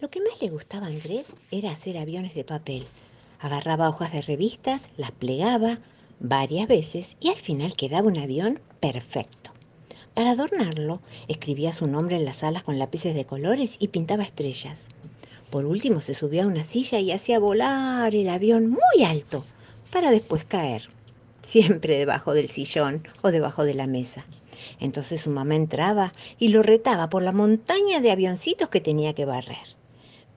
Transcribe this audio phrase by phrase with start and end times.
[0.00, 2.86] Lo que más le gustaba a Andrés era hacer aviones de papel.
[3.38, 5.78] Agarraba hojas de revistas, las plegaba
[6.20, 9.50] varias veces y al final quedaba un avión perfecto.
[10.14, 14.78] Para adornarlo, escribía su nombre en las alas con lápices de colores y pintaba estrellas.
[15.50, 19.44] Por último, se subía a una silla y hacía volar el avión muy alto
[19.92, 20.88] para después caer,
[21.42, 24.24] siempre debajo del sillón o debajo de la mesa.
[24.78, 29.26] Entonces su mamá entraba y lo retaba por la montaña de avioncitos que tenía que
[29.26, 29.79] barrer.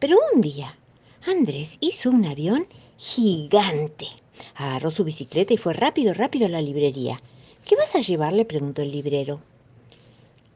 [0.03, 0.77] Pero un día,
[1.25, 4.07] Andrés hizo un avión gigante.
[4.53, 7.21] Agarró su bicicleta y fue rápido, rápido a la librería.
[7.63, 8.33] ¿Qué vas a llevar?
[8.33, 9.39] le preguntó el librero.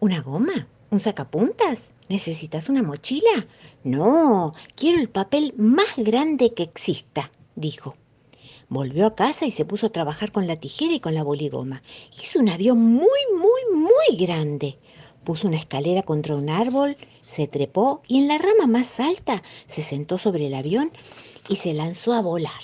[0.02, 0.68] ¿Una goma?
[0.91, 1.91] ¿Un sacapuntas?
[2.09, 3.48] ¿Necesitas una mochila?
[3.85, 7.95] No, quiero el papel más grande que exista, dijo.
[8.68, 11.84] Volvió a casa y se puso a trabajar con la tijera y con la boligoma.
[12.21, 14.77] Hizo un avión muy, muy, muy grande.
[15.27, 16.95] Puso una escalera contra un árbol,
[17.26, 20.94] se trepó y en la rama más alta se sentó sobre el avión
[21.49, 22.62] y se lanzó a volar.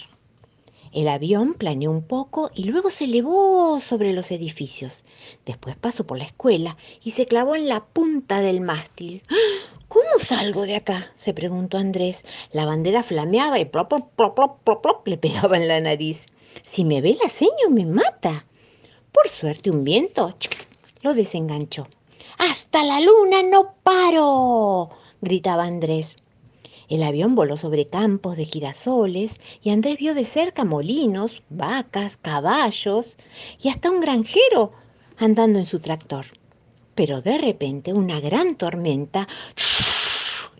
[0.93, 5.03] El avión planeó un poco y luego se elevó sobre los edificios.
[5.45, 9.23] Después pasó por la escuela y se clavó en la punta del mástil.
[9.89, 11.11] ¿Cómo salgo de acá?
[11.17, 12.23] se preguntó Andrés.
[12.53, 16.27] La bandera flameaba y plop, plop, plop, plop, le pegaba en la nariz.
[16.61, 18.45] Si me ve la seño, me mata.
[19.11, 20.33] Por suerte, un viento
[21.01, 21.87] lo desenganchó.
[22.37, 24.89] ¡Hasta la luna no paro!
[25.21, 26.17] gritaba Andrés.
[26.89, 33.17] El avión voló sobre campos de girasoles y Andrés vio de cerca molinos, vacas, caballos
[33.61, 34.73] y hasta un granjero
[35.17, 36.25] andando en su tractor.
[36.95, 39.27] Pero de repente una gran tormenta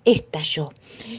[0.05, 0.71] estalló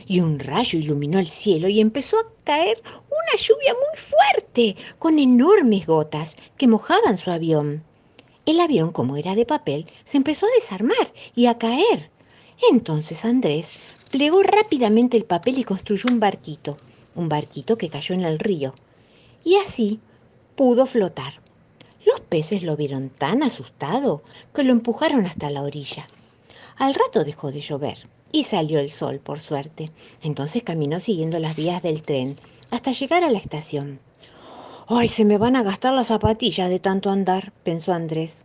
[0.06, 5.18] y un rayo iluminó el cielo y empezó a caer una lluvia muy fuerte con
[5.18, 7.84] enormes gotas que mojaban su avión.
[8.46, 12.10] El avión, como era de papel, se empezó a desarmar y a caer.
[12.70, 13.72] Entonces Andrés
[14.14, 16.76] Plegó rápidamente el papel y construyó un barquito,
[17.16, 18.72] un barquito que cayó en el río.
[19.42, 19.98] Y así
[20.54, 21.40] pudo flotar.
[22.06, 24.22] Los peces lo vieron tan asustado
[24.54, 26.06] que lo empujaron hasta la orilla.
[26.76, 29.90] Al rato dejó de llover y salió el sol, por suerte.
[30.22, 32.36] Entonces caminó siguiendo las vías del tren
[32.70, 33.98] hasta llegar a la estación.
[34.86, 37.54] ¡Ay, se me van a gastar las zapatillas de tanto andar!
[37.62, 38.44] pensó Andrés.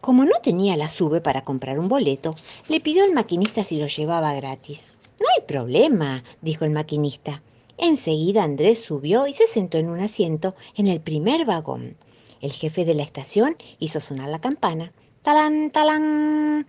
[0.00, 2.34] Como no tenía la sube para comprar un boleto,
[2.66, 4.98] le pidió al maquinista si lo llevaba gratis.
[5.20, 7.40] No hay problema, dijo el maquinista.
[7.78, 11.96] Enseguida Andrés subió y se sentó en un asiento en el primer vagón.
[12.40, 14.92] El jefe de la estación hizo sonar la campana.
[15.22, 16.66] ¡Talán, talán!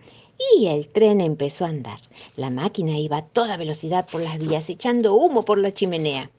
[0.56, 1.98] Y el tren empezó a andar.
[2.36, 6.30] La máquina iba a toda velocidad por las vías, echando humo por la chimenea.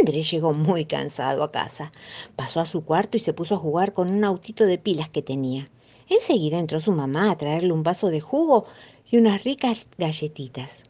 [0.00, 1.92] Andrés llegó muy cansado a casa.
[2.36, 5.22] Pasó a su cuarto y se puso a jugar con un autito de pilas que
[5.22, 5.70] tenía.
[6.08, 8.66] Enseguida entró su mamá a traerle un vaso de jugo
[9.10, 10.84] y unas ricas galletitas.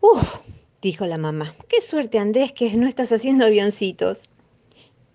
[0.00, 0.22] ¡Uf!
[0.80, 1.54] dijo la mamá.
[1.68, 4.28] ¡Qué suerte, Andrés, que no estás haciendo avioncitos!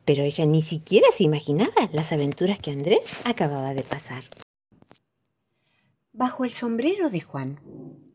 [0.05, 4.23] Pero ella ni siquiera se imaginaba las aventuras que Andrés acababa de pasar.
[6.15, 7.59] Bajo el sombrero de Juan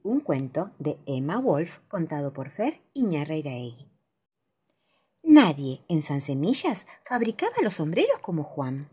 [0.05, 3.91] un cuento de Emma Wolf contado por Fer Iñarreiraegui.
[5.25, 8.89] Nadie en San Semillas fabricaba los sombreros como Juan.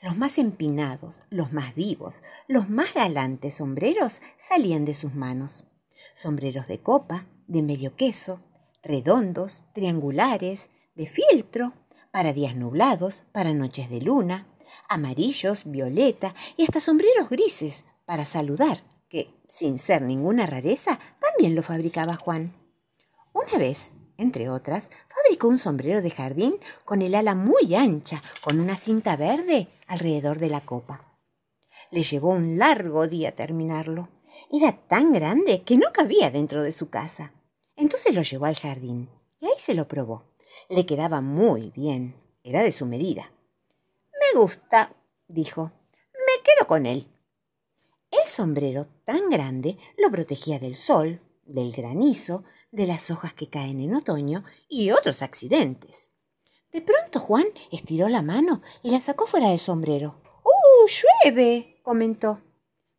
[0.00, 5.64] Los más empinados, los más vivos, los más galantes sombreros salían de sus manos.
[6.14, 8.40] Sombreros de copa, de medio queso,
[8.80, 11.72] redondos, triangulares, de fieltro,
[12.12, 14.46] para días nublados, para noches de luna,
[14.88, 21.62] amarillos, violeta y hasta sombreros grises para saludar, que, sin ser ninguna rareza, también lo
[21.62, 22.54] fabricaba Juan.
[23.32, 28.60] Una vez, entre otras, fabricó un sombrero de jardín con el ala muy ancha, con
[28.60, 31.18] una cinta verde alrededor de la copa.
[31.90, 34.08] Le llevó un largo día terminarlo.
[34.50, 37.32] Era tan grande que no cabía dentro de su casa.
[37.76, 40.24] Entonces lo llevó al jardín y ahí se lo probó.
[40.68, 42.16] Le quedaba muy bien.
[42.42, 43.32] Era de su medida.
[44.12, 44.94] Me gusta,
[45.28, 45.72] dijo.
[46.12, 47.08] Me quedo con él.
[48.10, 53.80] El sombrero tan grande lo protegía del sol, del granizo, de las hojas que caen
[53.80, 56.12] en otoño y otros accidentes.
[56.72, 60.20] De pronto Juan estiró la mano y la sacó fuera del sombrero.
[60.44, 60.86] ¡Uh!
[61.24, 61.80] llueve.
[61.82, 62.42] comentó.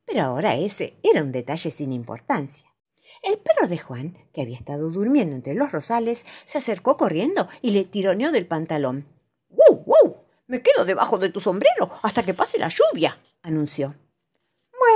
[0.05, 2.73] Pero ahora ese era un detalle sin importancia.
[3.21, 7.71] El perro de Juan, que había estado durmiendo entre los rosales, se acercó corriendo y
[7.71, 9.07] le tironeó del pantalón.
[9.49, 9.83] ¡Wow!
[9.85, 10.17] ¡Wow!
[10.47, 13.95] Me quedo debajo de tu sombrero hasta que pase la lluvia, anunció.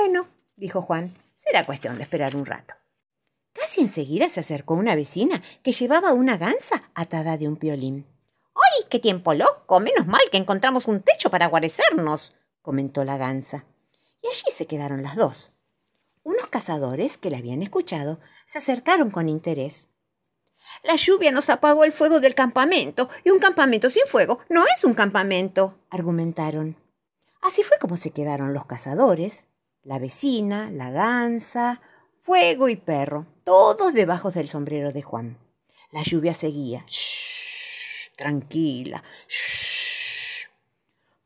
[0.03, 2.73] Bueno, dijo Juan, será cuestión de esperar un rato.
[3.53, 8.07] Casi enseguida se acercó una vecina que llevaba una gansa atada de un piolín.
[8.55, 9.79] ¡Ay, qué tiempo loco!
[9.79, 12.33] Menos mal que encontramos un techo para guarecernos,
[12.63, 13.65] comentó la gansa.
[14.23, 15.51] Y allí se quedaron las dos.
[16.23, 19.89] Unos cazadores que la habían escuchado se acercaron con interés.
[20.81, 24.83] La lluvia nos apagó el fuego del campamento, y un campamento sin fuego no es
[24.83, 26.75] un campamento, argumentaron.
[27.43, 29.45] Así fue como se quedaron los cazadores,
[29.83, 31.81] la vecina, la gansa,
[32.19, 35.37] fuego y perro, todos debajo del sombrero de Juan.
[35.91, 36.85] La lluvia seguía.
[36.87, 39.03] Shh, tranquila.
[39.27, 40.47] Shh.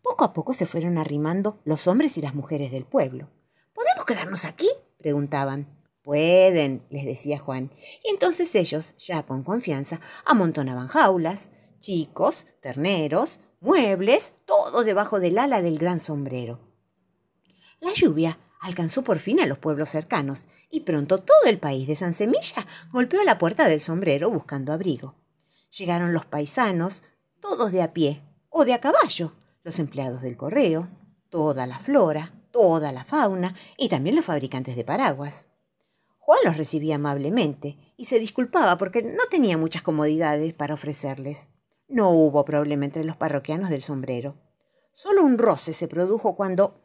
[0.02, 3.30] Poco a poco se fueron arrimando los hombres y las mujeres del pueblo.
[3.74, 4.70] ¿Podemos quedarnos aquí?
[4.98, 5.68] preguntaban.
[6.04, 7.72] Pueden, les decía Juan.
[8.04, 15.62] Y entonces ellos, ya con confianza, amontonaban jaulas, chicos, terneros, muebles, todo debajo del ala
[15.62, 16.60] del gran sombrero.
[17.80, 21.96] La lluvia alcanzó por fin a los pueblos cercanos, y pronto todo el país de
[21.96, 25.14] San Semilla golpeó la puerta del sombrero buscando abrigo.
[25.78, 27.04] Llegaron los paisanos,
[27.40, 29.34] todos de a pie o de a caballo,
[29.64, 30.90] los empleados del correo,
[31.30, 35.50] toda la flora, toda la fauna y también los fabricantes de paraguas.
[36.18, 41.50] Juan los recibía amablemente y se disculpaba porque no tenía muchas comodidades para ofrecerles.
[41.88, 44.42] No hubo problema entre los parroquianos del sombrero.
[44.92, 46.85] Solo un roce se produjo cuando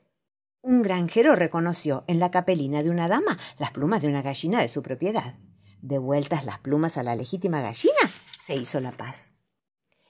[0.62, 4.68] un granjero reconoció en la capelina de una dama las plumas de una gallina de
[4.68, 5.34] su propiedad.
[5.80, 7.98] Devueltas las plumas a la legítima gallina,
[8.38, 9.32] se hizo la paz.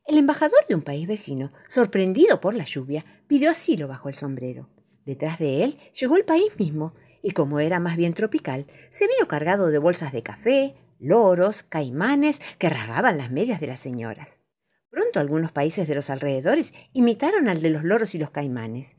[0.06, 4.68] El embajador de un país vecino, sorprendido por la lluvia, pidió asilo bajo el sombrero.
[5.06, 9.28] Detrás de él llegó el país mismo, y como era más bien tropical, se vino
[9.28, 14.42] cargado de bolsas de café, loros, caimanes que rasgaban las medias de las señoras.
[14.90, 18.96] Pronto algunos países de los alrededores imitaron al de los loros y los caimanes.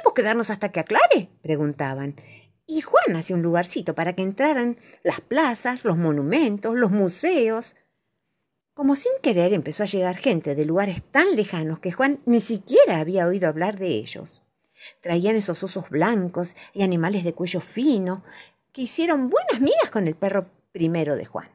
[0.00, 1.28] ¿Podemos quedarnos hasta que aclare?
[1.42, 2.16] preguntaban.
[2.66, 7.76] Y Juan hacía un lugarcito para que entraran las plazas, los monumentos, los museos.
[8.72, 12.98] Como sin querer empezó a llegar gente de lugares tan lejanos que Juan ni siquiera
[12.98, 14.42] había oído hablar de ellos.
[15.02, 18.24] Traían esos osos blancos y animales de cuello fino
[18.72, 21.50] que hicieron buenas migas con el perro primero de Juan.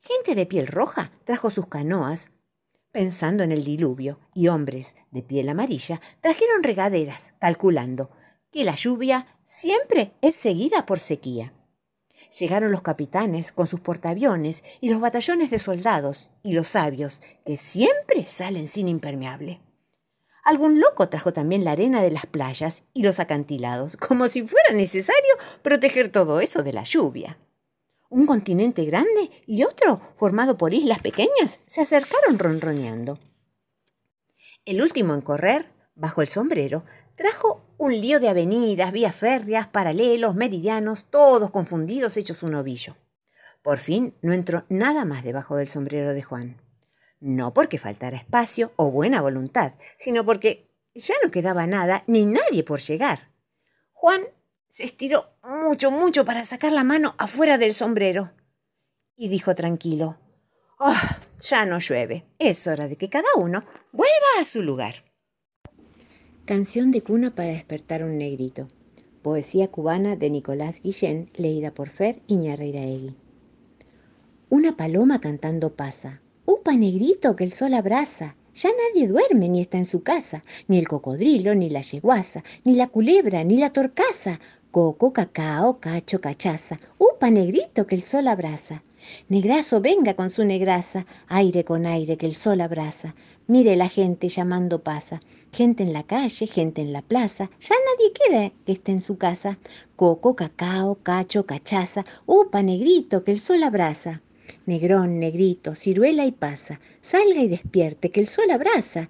[0.00, 2.32] Gente de piel roja trajo sus canoas,
[2.94, 8.08] pensando en el diluvio, y hombres de piel amarilla trajeron regaderas, calculando
[8.52, 11.52] que la lluvia siempre es seguida por sequía.
[12.38, 17.56] Llegaron los capitanes con sus portaaviones y los batallones de soldados y los sabios, que
[17.56, 19.60] siempre salen sin impermeable.
[20.44, 24.72] Algún loco trajo también la arena de las playas y los acantilados, como si fuera
[24.72, 27.38] necesario proteger todo eso de la lluvia.
[28.14, 33.18] Un continente grande y otro, formado por islas pequeñas, se acercaron ronroneando.
[34.64, 36.84] El último en correr, bajo el sombrero,
[37.16, 42.96] trajo un lío de avenidas, vías férreas, paralelos, meridianos, todos confundidos, hechos un ovillo.
[43.62, 46.64] Por fin no entró nada más debajo del sombrero de Juan
[47.24, 52.62] no porque faltara espacio o buena voluntad, sino porque ya no quedaba nada ni nadie
[52.62, 53.32] por llegar.
[53.92, 54.20] Juan
[54.74, 58.32] se estiró mucho, mucho para sacar la mano afuera del sombrero
[59.16, 60.18] y dijo tranquilo,
[60.80, 60.92] oh,
[61.40, 63.62] ya no llueve, es hora de que cada uno
[63.92, 64.94] vuelva a su lugar.
[66.44, 68.66] Canción de cuna para despertar un negrito.
[69.22, 73.14] Poesía cubana de Nicolás Guillén, leída por Fer Iñarreiraegui.
[74.48, 78.36] Una paloma cantando pasa, Upa negrito que el sol abraza.
[78.54, 82.74] Ya nadie duerme ni está en su casa, ni el cocodrilo, ni la yeguaza, ni
[82.74, 84.40] la culebra, ni la torcaza.
[84.74, 86.80] Coco, cacao, cacho, cachaza.
[86.98, 88.82] Upa negrito que el sol abraza.
[89.28, 93.14] Negrazo venga con su negraza, aire con aire que el sol abraza.
[93.46, 95.20] Mire la gente llamando pasa,
[95.52, 99.16] gente en la calle, gente en la plaza, ya nadie quiere que esté en su
[99.16, 99.60] casa.
[99.94, 104.22] Coco, cacao, cacho, cachaza, upa negrito que el sol abraza.
[104.66, 109.08] Negrón, negrito, ciruela y pasa, salga y despierte, que el sol abraza.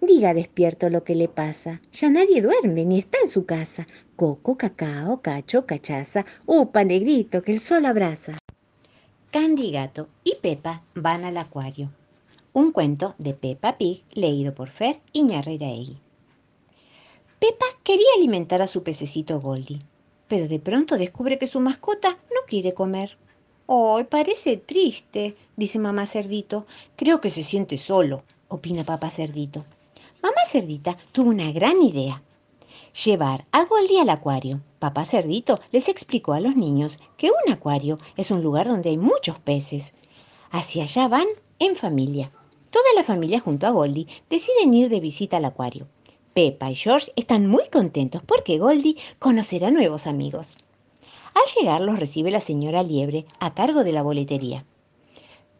[0.00, 3.86] Diga despierto lo que le pasa, ya nadie duerme ni está en su casa.
[4.16, 8.38] Coco, cacao, cacho, cachaza, upa, negrito, que el sol abraza.
[9.30, 11.90] Candy Gato y Pepa van al acuario.
[12.54, 15.98] Un cuento de Peppa Pig leído por Fer Iñarreiraegui.
[17.38, 19.80] Pepa quería alimentar a su pececito Goldie,
[20.28, 23.18] pero de pronto descubre que su mascota no quiere comer.
[23.66, 25.36] ¡Oh, parece triste!
[25.56, 26.66] dice mamá cerdito.
[26.96, 29.64] Creo que se siente solo, opina papá cerdito.
[30.22, 32.22] Mamá cerdita tuvo una gran idea.
[33.04, 34.60] Llevar a Goldie al acuario.
[34.78, 38.98] Papá cerdito les explicó a los niños que un acuario es un lugar donde hay
[38.98, 39.94] muchos peces.
[40.50, 41.26] Hacia allá van
[41.58, 42.32] en familia.
[42.70, 45.86] Toda la familia junto a Goldie deciden ir de visita al acuario.
[46.34, 50.56] Peppa y George están muy contentos porque Goldie conocerá nuevos amigos.
[51.32, 54.64] Al llegar los recibe la señora Liebre a cargo de la boletería.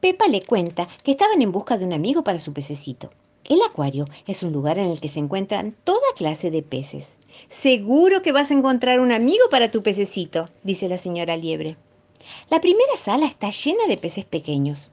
[0.00, 3.10] Pepa le cuenta que estaban en busca de un amigo para su pececito.
[3.44, 7.16] El acuario es un lugar en el que se encuentran toda clase de peces.
[7.49, 11.76] Seguro que vas a encontrar un amigo para tu pececito, dice la señora Liebre.
[12.50, 14.88] La primera sala está llena de peces pequeños.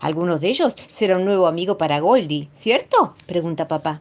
[0.00, 3.14] Algunos de ellos será un nuevo amigo para Goldie, ¿cierto?
[3.26, 4.00] pregunta papá.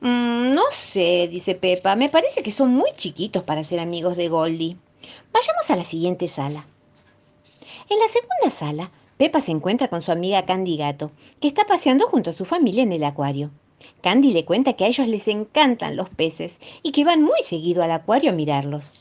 [0.00, 4.28] Mm, no sé, dice Pepa, me parece que son muy chiquitos para ser amigos de
[4.28, 4.76] Goldie.
[5.32, 6.66] Vayamos a la siguiente sala.
[7.90, 11.10] En la segunda sala, Pepa se encuentra con su amiga Candy Gato,
[11.40, 13.50] que está paseando junto a su familia en el acuario.
[14.00, 17.82] Candy le cuenta que a ellos les encantan los peces y que van muy seguido
[17.82, 18.94] al acuario a mirarlos.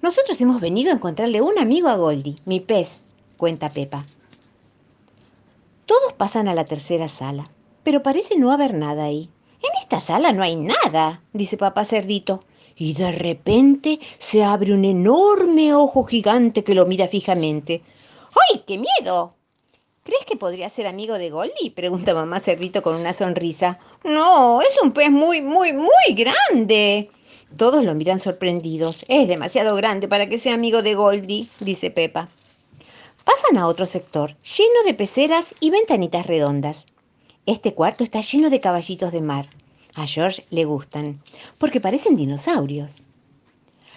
[0.00, 3.02] Nosotros hemos venido a encontrarle un amigo a Goldie, mi pez,
[3.36, 4.06] cuenta Pepa.
[5.86, 7.50] Todos pasan a la tercera sala,
[7.82, 9.28] pero parece no haber nada ahí.
[9.60, 12.44] En esta sala no hay nada, dice papá cerdito.
[12.76, 17.82] Y de repente se abre un enorme ojo gigante que lo mira fijamente.
[18.52, 19.37] ¡Ay, qué miedo!
[20.08, 21.70] ¿Crees que podría ser amigo de Goldie?
[21.70, 23.78] Pregunta mamá cerdito con una sonrisa.
[24.04, 27.10] No, es un pez muy, muy, muy grande.
[27.58, 29.04] Todos lo miran sorprendidos.
[29.06, 32.30] Es demasiado grande para que sea amigo de Goldie, dice Pepa.
[33.22, 36.86] Pasan a otro sector, lleno de peceras y ventanitas redondas.
[37.44, 39.50] Este cuarto está lleno de caballitos de mar.
[39.94, 41.20] A George le gustan,
[41.58, 43.02] porque parecen dinosaurios.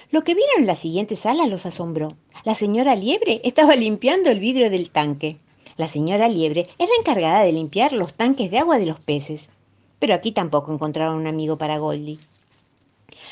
[0.10, 2.18] Lo que vieron en la siguiente sala los asombró.
[2.44, 5.38] La señora Liebre estaba limpiando el vidrio del tanque.
[5.82, 9.50] La señora Liebre es la encargada de limpiar los tanques de agua de los peces.
[9.98, 12.20] Pero aquí tampoco encontraron un amigo para Goldie.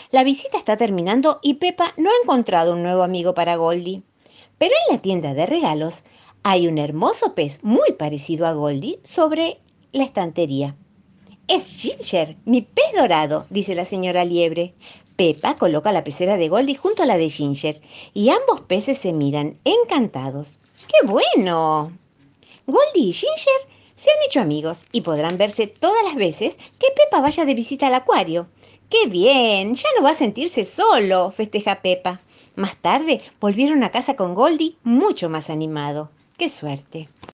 [0.10, 4.02] La visita está terminando y Pepa no ha encontrado un nuevo amigo para Goldie.
[4.58, 6.04] Pero en la tienda de regalos
[6.42, 9.60] hay un hermoso pez muy parecido a Goldie sobre
[9.92, 10.76] la estantería.
[11.48, 14.74] Es Ginger, mi pez dorado, dice la señora Liebre.
[15.16, 17.80] Pepa coloca la pecera de Goldie junto a la de Ginger
[18.16, 20.58] y ambos peces se miran encantados.
[20.88, 21.92] ¡Qué bueno!
[22.72, 23.62] Goldie y Ginger
[23.96, 27.88] se han hecho amigos y podrán verse todas las veces que Pepa vaya de visita
[27.88, 28.48] al acuario.
[28.90, 29.76] ¡Qué bien!
[29.76, 32.22] Ya no va a sentirse solo, festeja Pepa.
[32.56, 36.10] Más tarde volvieron a casa con Goldie mucho más animado.
[36.38, 37.10] ¡Qué suerte!